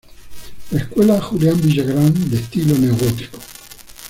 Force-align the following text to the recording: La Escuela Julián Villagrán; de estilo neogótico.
La 0.71 0.79
Escuela 0.79 1.21
Julián 1.21 1.61
Villagrán; 1.61 2.11
de 2.31 2.37
estilo 2.37 2.75
neogótico. 2.75 3.37